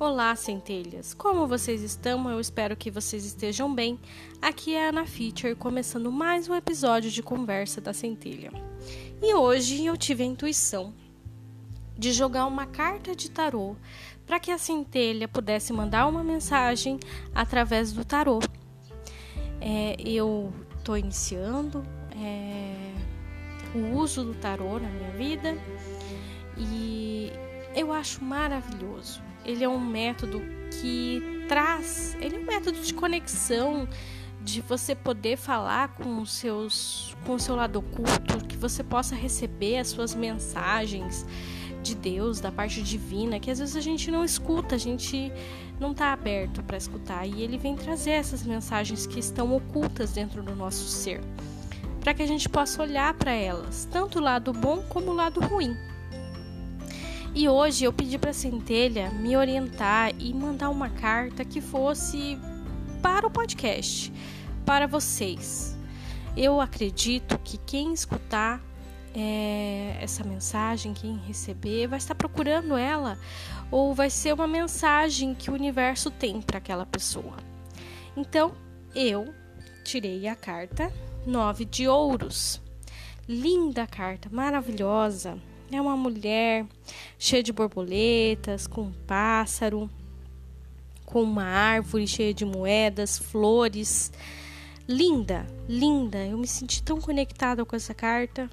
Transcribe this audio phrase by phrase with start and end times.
[0.00, 1.12] Olá, centelhas!
[1.12, 2.30] Como vocês estão?
[2.30, 4.00] Eu espero que vocês estejam bem.
[4.40, 8.50] Aqui é a Ana Feature, começando mais um episódio de Conversa da Centelha.
[9.20, 10.94] E hoje eu tive a intuição
[11.98, 13.76] de jogar uma carta de tarô
[14.24, 16.98] para que a centelha pudesse mandar uma mensagem
[17.34, 18.38] através do tarô.
[19.60, 21.84] É, eu estou iniciando
[22.16, 22.94] é,
[23.74, 25.58] o uso do tarô na minha vida
[26.56, 27.30] e
[27.74, 30.42] eu acho maravilhoso ele é um método
[30.80, 33.88] que traz, ele é um método de conexão,
[34.42, 39.14] de você poder falar com os seus, com o seu lado oculto, que você possa
[39.14, 41.26] receber as suas mensagens
[41.82, 45.32] de Deus, da parte divina, que às vezes a gente não escuta, a gente
[45.78, 50.42] não está aberto para escutar, e ele vem trazer essas mensagens que estão ocultas dentro
[50.42, 51.20] do nosso ser,
[52.00, 55.40] para que a gente possa olhar para elas, tanto o lado bom como o lado
[55.40, 55.76] ruim.
[57.32, 62.36] E hoje eu pedi para a Centelha me orientar e mandar uma carta que fosse
[63.00, 64.12] para o podcast,
[64.66, 65.76] para vocês.
[66.36, 68.60] Eu acredito que quem escutar
[69.14, 73.16] é, essa mensagem, quem receber, vai estar procurando ela
[73.70, 77.36] ou vai ser uma mensagem que o universo tem para aquela pessoa.
[78.16, 78.52] Então,
[78.92, 79.32] eu
[79.84, 80.92] tirei a carta
[81.24, 82.60] Nove de Ouros.
[83.28, 85.38] Linda carta, maravilhosa.
[85.72, 86.66] É uma mulher
[87.16, 89.88] cheia de borboletas, com um pássaro,
[91.04, 94.12] com uma árvore cheia de moedas, flores.
[94.88, 96.18] Linda, linda.
[96.26, 98.50] Eu me senti tão conectada com essa carta.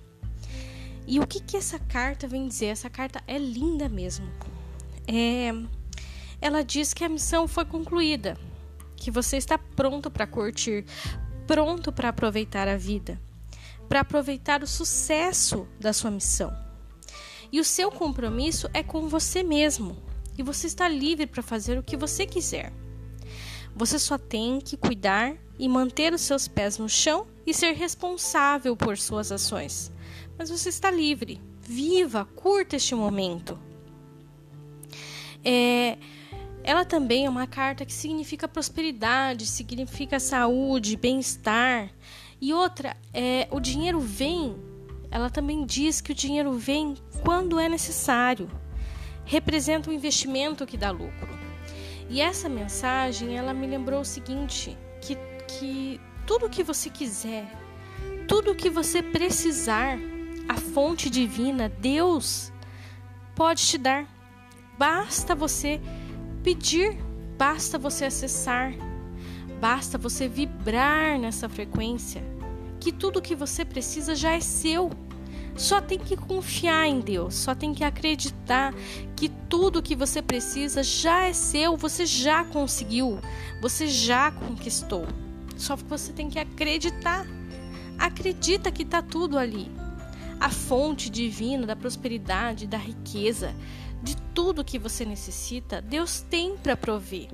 [1.07, 2.67] E o que que essa carta vem dizer?
[2.67, 4.29] Essa carta é linda mesmo.
[5.07, 5.51] É,
[6.39, 8.37] ela diz que a missão foi concluída,
[8.95, 10.85] que você está pronto para curtir,
[11.47, 13.19] pronto para aproveitar a vida,
[13.87, 16.66] para aproveitar o sucesso da sua missão.
[17.51, 19.97] E o seu compromisso é com você mesmo.
[20.37, 22.71] E você está livre para fazer o que você quiser.
[23.75, 28.75] Você só tem que cuidar e manter os seus pés no chão e ser responsável
[28.75, 29.91] por suas ações.
[30.37, 31.41] Mas você está livre.
[31.61, 33.59] Viva, curta este momento.
[35.43, 35.97] É,
[36.63, 41.89] ela também é uma carta que significa prosperidade, significa saúde, bem-estar.
[42.39, 44.55] E outra, é, o dinheiro vem
[45.09, 48.49] ela também diz que o dinheiro vem quando é necessário,
[49.25, 51.37] representa um investimento que dá lucro.
[52.09, 55.15] E essa mensagem, ela me lembrou o seguinte, que,
[55.47, 57.51] que tudo que você quiser,
[58.27, 59.97] tudo que você precisar,
[60.47, 62.51] a fonte divina, Deus,
[63.35, 64.05] pode te dar.
[64.77, 65.81] Basta você
[66.43, 66.97] pedir,
[67.37, 68.73] basta você acessar,
[69.59, 72.36] basta você vibrar nessa frequência
[72.79, 74.91] que tudo que você precisa já é seu.
[75.55, 78.73] Só tem que confiar em Deus, só tem que acreditar
[79.15, 83.19] que tudo que você precisa já é seu, você já conseguiu,
[83.59, 85.07] você já conquistou.
[85.55, 87.25] Só que você tem que acreditar.
[87.97, 89.71] Acredita que está tudo ali.
[90.39, 93.55] A fonte divina da prosperidade, da riqueza,
[94.03, 97.27] de tudo que você necessita, Deus tem para prover.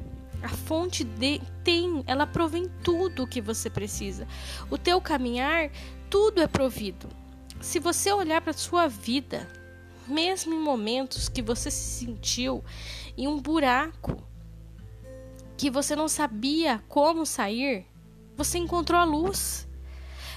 [0.43, 4.27] A fonte de, tem, ela provém tudo o que você precisa.
[4.69, 5.71] O teu caminhar,
[6.09, 7.07] tudo é provido.
[7.61, 9.47] Se você olhar para a sua vida,
[10.05, 12.61] mesmo em momentos que você se sentiu
[13.17, 14.21] em um buraco,
[15.55, 17.85] que você não sabia como sair,
[18.35, 19.65] você encontrou a luz.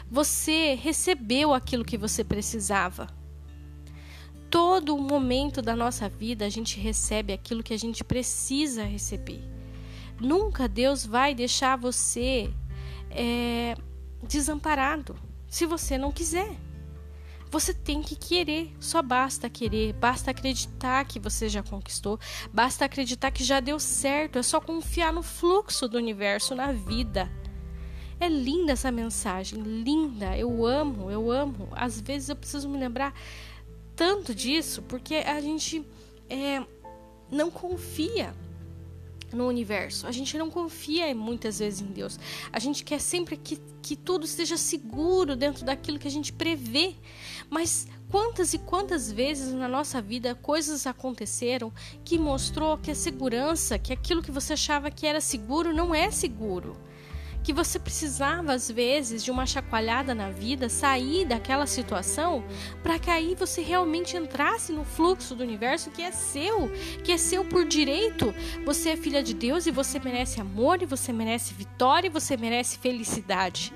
[0.08, 3.08] Você recebeu aquilo que você precisava.
[4.48, 9.55] Todo momento da nossa vida a gente recebe aquilo que a gente precisa receber.
[10.20, 12.50] Nunca Deus vai deixar você
[13.10, 13.76] é,
[14.22, 15.16] desamparado
[15.48, 16.56] se você não quiser.
[17.50, 22.18] Você tem que querer, só basta querer, basta acreditar que você já conquistou,
[22.52, 27.30] basta acreditar que já deu certo, é só confiar no fluxo do universo na vida.
[28.18, 31.68] É linda essa mensagem, linda, eu amo, eu amo.
[31.72, 33.14] Às vezes eu preciso me lembrar
[33.94, 35.86] tanto disso porque a gente
[36.28, 36.62] é,
[37.30, 38.34] não confia
[39.32, 40.06] no universo.
[40.06, 42.18] A gente não confia muitas vezes em Deus.
[42.52, 46.94] A gente quer sempre que, que tudo esteja seguro dentro daquilo que a gente prevê.
[47.50, 51.72] Mas quantas e quantas vezes na nossa vida coisas aconteceram
[52.04, 56.10] que mostrou que a segurança, que aquilo que você achava que era seguro, não é
[56.10, 56.76] seguro
[57.46, 62.44] que você precisava às vezes de uma chacoalhada na vida, sair daquela situação,
[62.82, 66.68] para que aí você realmente entrasse no fluxo do universo que é seu,
[67.04, 68.34] que é seu por direito.
[68.64, 72.36] Você é filha de Deus e você merece amor, e você merece vitória, e você
[72.36, 73.72] merece felicidade.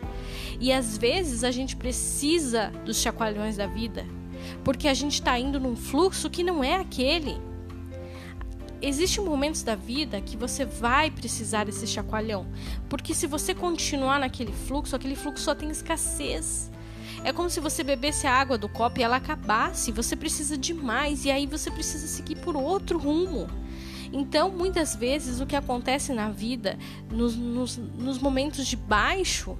[0.58, 4.04] E às vezes a gente precisa dos chacoalhões da vida,
[4.64, 7.40] porque a gente está indo num fluxo que não é aquele
[8.82, 12.46] existem momentos da vida que você vai precisar desse chacoalhão,
[12.88, 16.70] porque se você continuar naquele fluxo, aquele fluxo só tem escassez.
[17.22, 20.72] É como se você bebesse a água do copo e ela acabasse, você precisa de
[20.72, 23.46] mais e aí você precisa seguir por outro rumo.
[24.12, 26.78] Então, muitas vezes, o que acontece na vida,
[27.10, 29.56] nos, nos, nos momentos de baixo,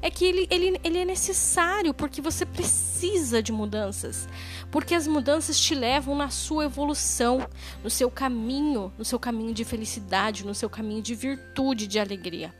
[0.00, 4.28] é que ele, ele, ele é necessário porque você precisa de mudanças.
[4.70, 7.46] Porque as mudanças te levam na sua evolução,
[7.82, 12.54] no seu caminho, no seu caminho de felicidade, no seu caminho de virtude, de alegria.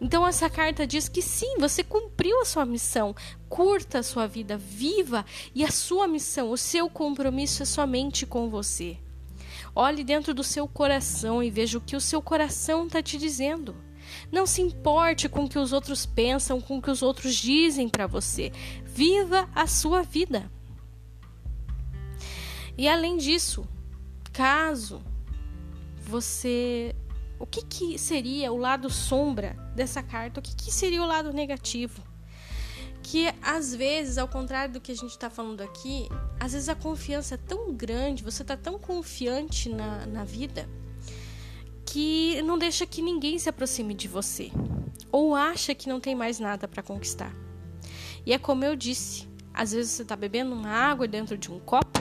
[0.00, 3.14] Então essa carta diz que sim, você cumpriu a sua missão,
[3.48, 8.48] curta a sua vida, viva e a sua missão, o seu compromisso é somente com
[8.48, 8.98] você.
[9.74, 13.87] Olhe dentro do seu coração e veja o que o seu coração está te dizendo.
[14.30, 17.88] Não se importe com o que os outros pensam, com o que os outros dizem
[17.88, 18.52] para você.
[18.84, 20.50] Viva a sua vida.
[22.76, 23.66] E além disso,
[24.32, 25.02] caso
[25.98, 26.94] você.
[27.38, 30.40] O que, que seria o lado sombra dessa carta?
[30.40, 32.02] O que, que seria o lado negativo?
[33.10, 36.08] que às vezes, ao contrário do que a gente está falando aqui,
[36.38, 40.68] às vezes a confiança é tão grande, você está tão confiante na, na vida,
[41.98, 44.52] que não deixa que ninguém se aproxime de você
[45.10, 47.34] ou acha que não tem mais nada para conquistar.
[48.24, 51.58] E é como eu disse, às vezes você está bebendo uma água dentro de um
[51.58, 51.98] copo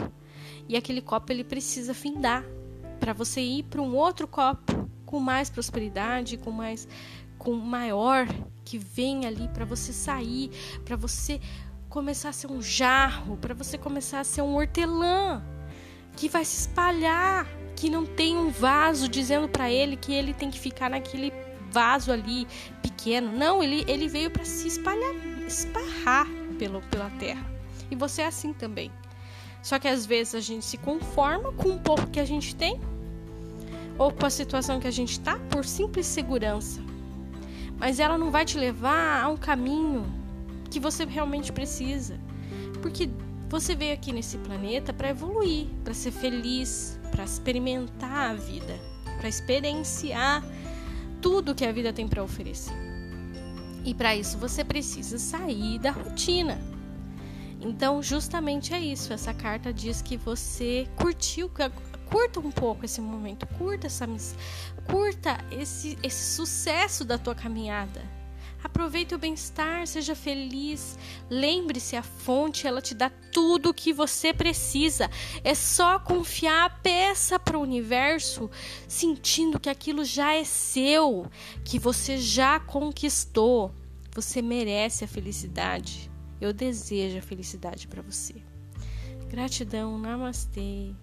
[0.69, 2.45] e aquele copo ele precisa findar
[2.99, 6.87] para você ir para um outro copo com mais prosperidade, com mais
[7.39, 8.27] com maior
[8.63, 10.51] que vem ali para você sair,
[10.85, 11.41] para você
[11.89, 15.43] começar a ser um jarro, para você começar a ser um hortelã
[16.15, 17.47] que vai se espalhar
[17.77, 21.31] que não tem um vaso dizendo para ele que ele tem que ficar naquele
[21.71, 22.47] vaso ali
[22.81, 23.31] pequeno.
[23.31, 25.13] Não, ele, ele veio para se espalhar,
[25.47, 26.27] esparrar
[26.57, 27.45] pelo, pela terra.
[27.91, 28.91] E você é assim também.
[29.61, 32.81] Só que às vezes a gente se conforma com um pouco que a gente tem,
[33.95, 36.81] ou com a situação que a gente está, por simples segurança.
[37.77, 40.03] Mas ela não vai te levar a um caminho
[40.71, 42.19] que você realmente precisa.
[42.81, 43.07] Porque
[43.47, 48.79] você veio aqui nesse planeta para evoluir, para ser feliz, para experimentar a vida,
[49.17, 50.43] para experienciar
[51.21, 52.73] tudo que a vida tem para oferecer.
[53.83, 56.59] E para isso você precisa sair da rotina.
[57.59, 59.11] Então, justamente é isso.
[59.11, 61.49] Essa carta diz que você curtiu,
[62.09, 64.07] curta um pouco esse momento, curta essa
[64.85, 68.17] curta esse, esse sucesso da tua caminhada
[68.63, 70.97] Aproveite o bem-estar, seja feliz.
[71.29, 75.09] Lembre-se, a fonte ela te dá tudo que você precisa.
[75.43, 78.49] É só confiar a peça para o universo,
[78.87, 81.29] sentindo que aquilo já é seu,
[81.63, 83.71] que você já conquistou.
[84.13, 86.09] Você merece a felicidade.
[86.39, 88.35] Eu desejo a felicidade para você.
[89.29, 90.93] Gratidão, namastê.